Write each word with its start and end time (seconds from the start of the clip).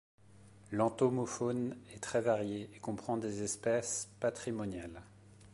L'entomofaune 0.71 1.75
est 1.93 2.01
très 2.01 2.21
variée 2.21 2.71
et 2.75 2.79
comprend 2.79 3.17
des 3.17 3.43
espèces 3.43 4.09
patrimoniales. 4.19 5.03